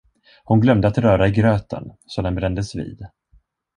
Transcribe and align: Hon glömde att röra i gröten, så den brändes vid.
Hon 0.43 0.59
glömde 0.59 0.87
att 0.87 0.97
röra 0.97 1.27
i 1.27 1.31
gröten, 1.31 1.91
så 2.05 2.21
den 2.21 2.35
brändes 2.35 2.75
vid. 2.75 3.07